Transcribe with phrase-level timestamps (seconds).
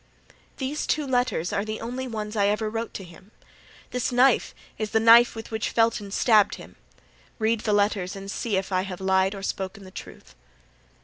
[0.57, 3.29] "These two letters are the only ones I ever wrote to him.
[3.91, 6.75] This knife is the knife with which Felton stabbed him.
[7.37, 10.33] Read the letters and see if I have lied or spoken the truth."